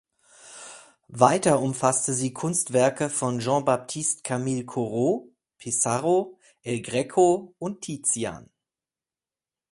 [1.09, 8.49] Weiter umfasste sie Kunstwerke von Jean-Baptiste Camille Corot, Pissarro, El Greco und Tizian.